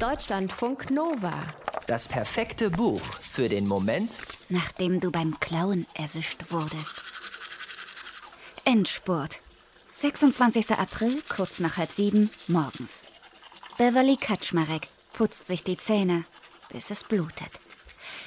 Deutschlandfunk 0.00 0.92
Nova. 0.92 1.42
Das 1.88 2.06
perfekte 2.06 2.70
Buch 2.70 3.00
für 3.00 3.48
den 3.48 3.66
Moment, 3.66 4.18
nachdem 4.48 5.00
du 5.00 5.10
beim 5.10 5.40
Klauen 5.40 5.88
erwischt 5.94 6.52
wurdest. 6.52 7.02
Endspurt. 8.64 9.38
26. 9.90 10.70
April, 10.70 11.20
kurz 11.28 11.58
nach 11.58 11.78
halb 11.78 11.90
sieben, 11.90 12.30
morgens. 12.46 13.02
Beverly 13.76 14.16
Kaczmarek 14.16 14.86
putzt 15.14 15.48
sich 15.48 15.64
die 15.64 15.76
Zähne, 15.76 16.24
bis 16.70 16.92
es 16.92 17.02
blutet. 17.02 17.50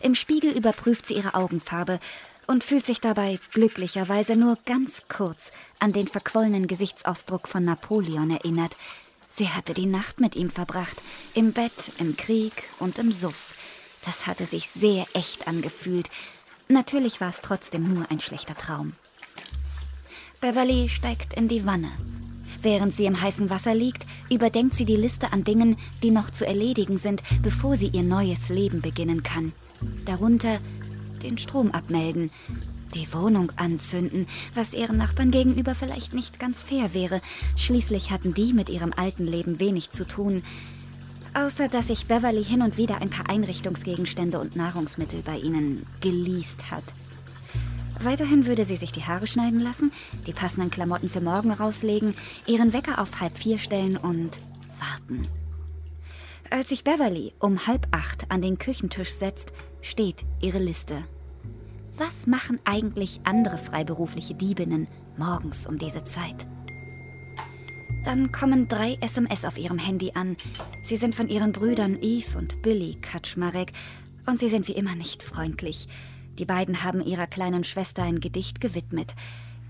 Im 0.00 0.14
Spiegel 0.14 0.56
überprüft 0.56 1.04
sie 1.04 1.14
ihre 1.14 1.34
Augenfarbe 1.34 2.00
und 2.46 2.64
fühlt 2.64 2.86
sich 2.86 3.02
dabei 3.02 3.38
glücklicherweise 3.52 4.36
nur 4.36 4.56
ganz 4.64 5.02
kurz 5.06 5.52
an 5.80 5.92
den 5.92 6.08
verquollenen 6.08 6.66
Gesichtsausdruck 6.66 7.46
von 7.46 7.62
Napoleon 7.62 8.30
erinnert, 8.30 8.74
Sie 9.38 9.50
hatte 9.50 9.72
die 9.72 9.86
Nacht 9.86 10.18
mit 10.18 10.34
ihm 10.34 10.50
verbracht, 10.50 11.00
im 11.32 11.52
Bett, 11.52 11.92
im 11.98 12.16
Krieg 12.16 12.52
und 12.80 12.98
im 12.98 13.12
Suff. 13.12 13.54
Das 14.04 14.26
hatte 14.26 14.46
sich 14.46 14.68
sehr 14.68 15.06
echt 15.14 15.46
angefühlt. 15.46 16.10
Natürlich 16.66 17.20
war 17.20 17.28
es 17.28 17.40
trotzdem 17.40 17.94
nur 17.94 18.10
ein 18.10 18.18
schlechter 18.18 18.56
Traum. 18.56 18.94
Beverly 20.40 20.88
steigt 20.88 21.34
in 21.34 21.46
die 21.46 21.64
Wanne. 21.64 21.88
Während 22.62 22.92
sie 22.92 23.06
im 23.06 23.20
heißen 23.20 23.48
Wasser 23.48 23.76
liegt, 23.76 24.06
überdenkt 24.28 24.74
sie 24.74 24.84
die 24.84 24.96
Liste 24.96 25.32
an 25.32 25.44
Dingen, 25.44 25.76
die 26.02 26.10
noch 26.10 26.30
zu 26.30 26.44
erledigen 26.44 26.98
sind, 26.98 27.22
bevor 27.40 27.76
sie 27.76 27.90
ihr 27.92 28.02
neues 28.02 28.48
Leben 28.48 28.80
beginnen 28.80 29.22
kann. 29.22 29.52
Darunter 30.04 30.58
den 31.22 31.38
Strom 31.38 31.70
abmelden, 31.70 32.32
die 32.94 33.12
Wohnung 33.12 33.52
anzünden, 33.56 34.26
was 34.54 34.74
ihren 34.74 34.96
Nachbarn 34.96 35.30
gegenüber 35.30 35.74
vielleicht 35.74 36.14
nicht 36.14 36.38
ganz 36.38 36.62
fair 36.62 36.94
wäre. 36.94 37.20
Schließlich 37.56 38.10
hatten 38.10 38.34
die 38.34 38.52
mit 38.52 38.68
ihrem 38.68 38.92
alten 38.96 39.26
Leben 39.26 39.58
wenig 39.58 39.90
zu 39.90 40.06
tun. 40.06 40.42
Außer 41.34 41.68
dass 41.68 41.88
sich 41.88 42.06
Beverly 42.06 42.44
hin 42.44 42.62
und 42.62 42.76
wieder 42.76 43.00
ein 43.00 43.10
paar 43.10 43.28
Einrichtungsgegenstände 43.28 44.38
und 44.40 44.56
Nahrungsmittel 44.56 45.20
bei 45.24 45.36
ihnen 45.36 45.86
geleast 46.00 46.70
hat. 46.70 46.84
Weiterhin 48.00 48.46
würde 48.46 48.64
sie 48.64 48.76
sich 48.76 48.92
die 48.92 49.04
Haare 49.04 49.26
schneiden 49.26 49.60
lassen, 49.60 49.92
die 50.26 50.32
passenden 50.32 50.70
Klamotten 50.70 51.10
für 51.10 51.20
morgen 51.20 51.52
rauslegen, 51.52 52.14
ihren 52.46 52.72
Wecker 52.72 53.00
auf 53.00 53.20
halb 53.20 53.36
vier 53.36 53.58
stellen 53.58 53.96
und 53.96 54.38
warten. 54.78 55.26
Als 56.50 56.70
sich 56.70 56.84
Beverly 56.84 57.34
um 57.40 57.66
halb 57.66 57.88
acht 57.90 58.30
an 58.30 58.40
den 58.40 58.58
Küchentisch 58.58 59.12
setzt, 59.12 59.52
steht 59.82 60.24
ihre 60.40 60.58
Liste 60.58 61.04
was 61.98 62.26
machen 62.26 62.60
eigentlich 62.64 63.20
andere 63.24 63.58
freiberufliche 63.58 64.34
Diebinnen 64.34 64.88
morgens 65.16 65.66
um 65.66 65.78
diese 65.78 66.04
Zeit? 66.04 66.46
Dann 68.04 68.30
kommen 68.30 68.68
drei 68.68 68.96
SMS 69.00 69.44
auf 69.44 69.58
ihrem 69.58 69.78
Handy 69.78 70.12
an. 70.14 70.36
Sie 70.84 70.96
sind 70.96 71.14
von 71.14 71.28
ihren 71.28 71.52
Brüdern 71.52 71.98
Eve 72.00 72.38
und 72.38 72.62
Billy 72.62 72.94
Kaczmarek 72.94 73.72
und 74.26 74.38
sie 74.38 74.48
sind 74.48 74.68
wie 74.68 74.72
immer 74.72 74.94
nicht 74.94 75.22
freundlich. 75.22 75.88
Die 76.38 76.44
beiden 76.44 76.84
haben 76.84 77.04
ihrer 77.04 77.26
kleinen 77.26 77.64
Schwester 77.64 78.04
ein 78.04 78.20
Gedicht 78.20 78.60
gewidmet. 78.60 79.14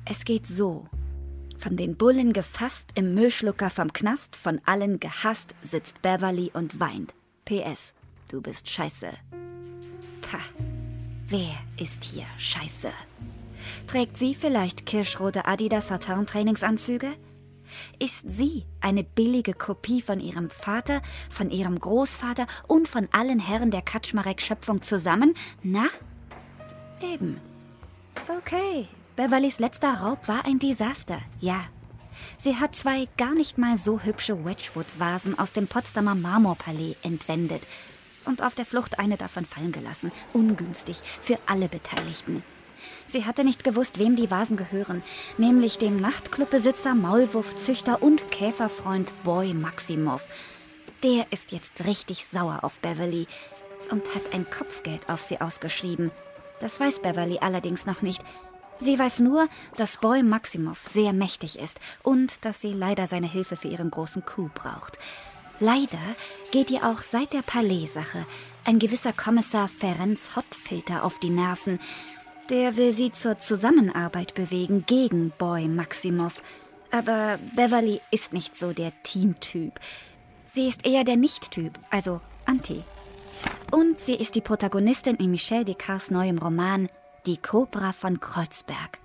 Es 0.04 0.24
geht 0.24 0.46
so. 0.46 0.86
Von 1.56 1.76
den 1.76 1.96
Bullen 1.96 2.32
gefasst, 2.32 2.90
im 2.94 3.14
Müllschlucker 3.14 3.70
vom 3.70 3.92
Knast, 3.92 4.36
von 4.36 4.60
allen 4.64 5.00
gehasst, 5.00 5.54
sitzt 5.62 6.02
Beverly 6.02 6.50
und 6.52 6.78
weint. 6.78 7.14
PS, 7.46 7.94
du 8.28 8.42
bist 8.42 8.68
scheiße. 8.68 9.08
Pah. 10.20 10.67
Wer 11.30 11.52
ist 11.78 12.04
hier 12.04 12.24
scheiße? 12.38 12.90
Trägt 13.86 14.16
sie 14.16 14.34
vielleicht 14.34 14.86
kirschrote 14.86 15.44
Adidas 15.44 15.88
Satin 15.88 16.24
Trainingsanzüge? 16.24 17.16
Ist 17.98 18.24
sie 18.26 18.64
eine 18.80 19.04
billige 19.04 19.52
Kopie 19.52 20.00
von 20.00 20.20
ihrem 20.20 20.48
Vater, 20.48 21.02
von 21.28 21.50
ihrem 21.50 21.78
Großvater 21.78 22.46
und 22.66 22.88
von 22.88 23.08
allen 23.12 23.40
Herren 23.40 23.70
der 23.70 23.82
Kaczmarek-Schöpfung 23.82 24.80
zusammen? 24.80 25.34
Na? 25.62 25.88
Eben. 27.02 27.38
Okay, 28.26 28.88
Beverlys 29.14 29.58
letzter 29.58 30.00
Raub 30.00 30.28
war 30.28 30.46
ein 30.46 30.58
Desaster, 30.58 31.20
ja. 31.40 31.60
Sie 32.38 32.56
hat 32.56 32.74
zwei 32.74 33.06
gar 33.18 33.34
nicht 33.34 33.58
mal 33.58 33.76
so 33.76 34.00
hübsche 34.00 34.46
Wedgwood-Vasen 34.46 35.38
aus 35.38 35.52
dem 35.52 35.66
Potsdamer 35.68 36.14
Marmorpalais 36.14 36.96
entwendet 37.02 37.66
und 38.28 38.42
auf 38.42 38.54
der 38.54 38.66
Flucht 38.66 38.98
eine 38.98 39.16
davon 39.16 39.44
fallen 39.44 39.72
gelassen. 39.72 40.12
Ungünstig 40.32 41.00
für 41.20 41.38
alle 41.46 41.68
Beteiligten. 41.68 42.44
Sie 43.06 43.24
hatte 43.24 43.42
nicht 43.42 43.64
gewusst, 43.64 43.98
wem 43.98 44.14
die 44.14 44.30
Vasen 44.30 44.56
gehören, 44.56 45.02
nämlich 45.36 45.78
dem 45.78 45.96
Nachtclubbesitzer, 45.96 46.94
Maulwurfzüchter 46.94 48.02
und 48.02 48.30
Käferfreund 48.30 49.12
Boy 49.24 49.54
Maximov. 49.54 50.28
Der 51.02 51.26
ist 51.32 51.50
jetzt 51.52 51.86
richtig 51.86 52.26
sauer 52.26 52.60
auf 52.62 52.78
Beverly 52.80 53.26
und 53.90 54.14
hat 54.14 54.32
ein 54.32 54.48
Kopfgeld 54.50 55.08
auf 55.08 55.22
sie 55.22 55.40
ausgeschrieben. 55.40 56.12
Das 56.60 56.78
weiß 56.78 57.00
Beverly 57.00 57.38
allerdings 57.40 57.86
noch 57.86 58.02
nicht. 58.02 58.22
Sie 58.78 58.96
weiß 58.96 59.20
nur, 59.20 59.48
dass 59.76 59.96
Boy 59.96 60.22
Maximov 60.22 60.84
sehr 60.84 61.12
mächtig 61.12 61.58
ist 61.58 61.80
und 62.02 62.44
dass 62.44 62.60
sie 62.60 62.72
leider 62.72 63.08
seine 63.08 63.26
Hilfe 63.26 63.56
für 63.56 63.68
ihren 63.68 63.90
großen 63.90 64.24
Coup 64.24 64.52
braucht. 64.54 64.98
Leider 65.60 65.98
geht 66.52 66.70
ihr 66.70 66.84
auch 66.84 67.02
seit 67.02 67.32
der 67.32 67.42
Palais-Sache 67.42 68.26
ein 68.64 68.78
gewisser 68.78 69.12
Kommissar 69.12 69.66
Ferenc 69.66 70.36
Hottfilter 70.36 71.02
auf 71.02 71.18
die 71.18 71.30
Nerven. 71.30 71.80
Der 72.50 72.76
will 72.76 72.92
sie 72.92 73.12
zur 73.12 73.38
Zusammenarbeit 73.38 74.34
bewegen 74.34 74.84
gegen 74.86 75.32
Boy 75.36 75.66
Maximov. 75.66 76.42
Aber 76.90 77.38
Beverly 77.56 78.00
ist 78.10 78.32
nicht 78.32 78.56
so 78.56 78.72
der 78.72 78.92
Teamtyp. 79.02 79.80
Sie 80.54 80.68
ist 80.68 80.86
eher 80.86 81.04
der 81.04 81.16
Nicht-Typ, 81.16 81.78
also 81.90 82.20
Anti. 82.46 82.82
Und 83.70 84.00
sie 84.00 84.14
ist 84.14 84.34
die 84.34 84.40
Protagonistin 84.40 85.16
in 85.16 85.30
Michel 85.30 85.64
Descartes' 85.64 86.10
neuem 86.10 86.38
Roman 86.38 86.88
Die 87.26 87.36
Cobra 87.36 87.92
von 87.92 88.20
Kreuzberg. 88.20 89.00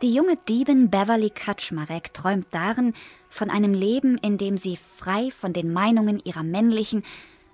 Die 0.00 0.14
junge 0.14 0.36
Diebin 0.36 0.90
Beverly 0.90 1.28
Kaczmarek 1.28 2.14
träumt 2.14 2.46
darin 2.52 2.92
von 3.28 3.50
einem 3.50 3.74
Leben, 3.74 4.16
in 4.18 4.38
dem 4.38 4.56
sie 4.56 4.76
frei 4.76 5.32
von 5.32 5.52
den 5.52 5.72
Meinungen 5.72 6.20
ihrer 6.24 6.44
männlichen 6.44 7.02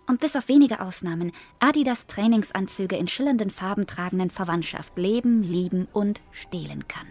und 0.06 0.20
bis 0.20 0.36
auf 0.36 0.48
wenige 0.48 0.82
Ausnahmen 0.82 1.32
Adidas 1.58 2.06
Trainingsanzüge 2.06 2.96
in 2.96 3.08
schillernden 3.08 3.48
Farben 3.48 3.86
tragenden 3.86 4.28
Verwandtschaft 4.28 4.98
leben, 4.98 5.42
lieben 5.42 5.88
und 5.94 6.20
stehlen 6.32 6.86
kann. 6.86 7.06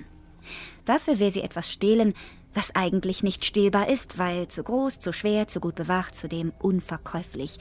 Dafür 0.86 1.18
will 1.18 1.32
sie 1.32 1.42
etwas 1.42 1.72
stehlen, 1.72 2.14
was 2.54 2.76
eigentlich 2.76 3.24
nicht 3.24 3.44
stehlbar 3.44 3.90
ist, 3.90 4.20
weil 4.20 4.48
zu 4.50 4.62
groß, 4.62 5.00
zu 5.00 5.14
schwer, 5.14 5.48
zu 5.48 5.60
gut 5.60 5.74
bewacht, 5.74 6.16
zudem 6.16 6.54
unverkäuflich. 6.60 7.58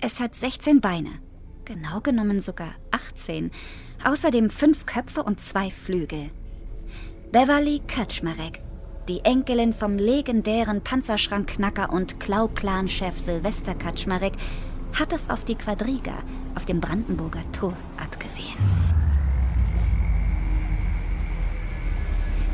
Es 0.00 0.20
hat 0.20 0.36
16 0.36 0.80
Beine, 0.80 1.10
genau 1.64 2.00
genommen 2.02 2.38
sogar 2.38 2.76
18, 2.92 3.50
außerdem 4.04 4.48
fünf 4.48 4.86
Köpfe 4.86 5.24
und 5.24 5.40
zwei 5.40 5.72
Flügel. 5.72 6.30
Beverly 7.32 7.80
Kaczmarek, 7.86 8.60
die 9.06 9.20
Enkelin 9.20 9.72
vom 9.72 9.98
legendären 9.98 10.80
Panzerschrankknacker 10.80 11.92
und 11.92 12.18
Klau-Clan-Chef 12.18 13.20
Silvester 13.20 13.76
Kaczmarek, 13.76 14.32
hat 14.98 15.12
es 15.12 15.30
auf 15.30 15.44
die 15.44 15.54
Quadriga 15.54 16.14
auf 16.56 16.66
dem 16.66 16.80
Brandenburger 16.80 17.44
Tor 17.52 17.76
abgesehen. 18.02 18.58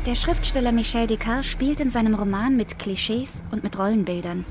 Der 0.05 0.13
Schriftsteller 0.13 0.71
Michel 0.71 1.07
Descartes 1.07 1.47
spielt 1.47 1.79
in 1.79 1.89
seinem 1.89 2.13
Roman 2.13 2.55
mit 2.55 2.77
Klischees 2.77 3.41
und 3.49 3.63
mit 3.63 3.79
Rollenbildern. 3.79 4.45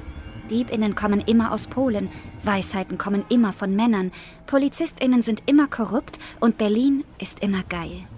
Diebinnen 0.51 0.97
kommen 0.97 1.21
immer 1.21 1.53
aus 1.53 1.69
Polen, 1.69 2.09
Weisheiten 2.43 2.99
kommen 2.99 3.25
immer 3.29 3.53
von 3.53 3.77
Männern, 3.77 4.11
Polizistinnen 4.47 5.23
sind 5.23 5.45
immer 5.47 5.69
korrupt 5.69 6.19
und 6.41 6.59
Berlin 6.59 7.05
ist 7.21 7.45
immer 7.45 7.63
geil. 7.69 8.09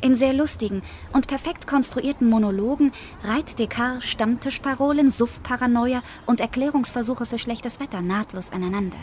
In 0.00 0.14
sehr 0.14 0.32
lustigen 0.32 0.82
und 1.12 1.26
perfekt 1.26 1.66
konstruierten 1.66 2.28
Monologen 2.28 2.92
reiht 3.22 3.58
Descartes 3.58 4.04
Stammtischparolen, 4.04 5.10
Suffparanoia 5.10 6.02
und 6.26 6.40
Erklärungsversuche 6.40 7.26
für 7.26 7.38
schlechtes 7.38 7.80
Wetter 7.80 8.00
nahtlos 8.00 8.50
aneinander. 8.50 8.98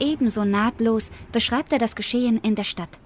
Ebenso 0.00 0.44
nahtlos 0.44 1.10
beschreibt 1.32 1.72
er 1.72 1.78
das 1.78 1.96
Geschehen 1.96 2.38
in 2.38 2.54
der 2.54 2.64
Stadt. 2.64 2.98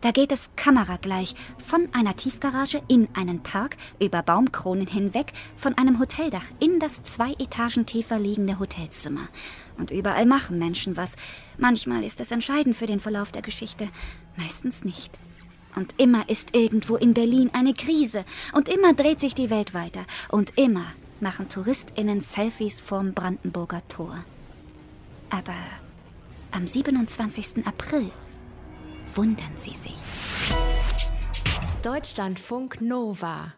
Da 0.00 0.10
geht 0.10 0.32
es 0.32 0.50
kameragleich 0.56 1.34
von 1.64 1.88
einer 1.92 2.16
Tiefgarage 2.16 2.82
in 2.88 3.08
einen 3.14 3.42
Park, 3.42 3.76
über 4.00 4.22
Baumkronen 4.22 4.86
hinweg, 4.86 5.32
von 5.56 5.76
einem 5.78 5.98
Hoteldach 5.98 6.44
in 6.60 6.80
das 6.80 7.02
zwei 7.02 7.32
Etagen 7.34 7.86
tiefer 7.86 8.18
liegende 8.18 8.58
Hotelzimmer. 8.58 9.28
Und 9.76 9.90
überall 9.90 10.26
machen 10.26 10.58
Menschen 10.58 10.96
was. 10.96 11.16
Manchmal 11.58 12.04
ist 12.04 12.20
es 12.20 12.30
entscheidend 12.30 12.76
für 12.76 12.86
den 12.86 13.00
Verlauf 13.00 13.30
der 13.30 13.42
Geschichte, 13.42 13.88
meistens 14.36 14.84
nicht. 14.84 15.18
Und 15.78 15.94
immer 15.96 16.28
ist 16.28 16.56
irgendwo 16.56 16.96
in 16.96 17.14
Berlin 17.14 17.50
eine 17.52 17.72
Krise. 17.72 18.24
Und 18.52 18.68
immer 18.68 18.94
dreht 18.94 19.20
sich 19.20 19.36
die 19.36 19.48
Welt 19.48 19.74
weiter. 19.74 20.04
Und 20.28 20.58
immer 20.58 20.86
machen 21.20 21.48
TouristInnen 21.48 22.20
Selfies 22.20 22.80
vorm 22.80 23.14
Brandenburger 23.14 23.86
Tor. 23.86 24.24
Aber 25.30 25.54
am 26.50 26.66
27. 26.66 27.64
April 27.64 28.10
wundern 29.14 29.52
sie 29.56 29.76
sich. 29.76 30.02
Deutschlandfunk 31.84 32.80
Nova 32.80 33.54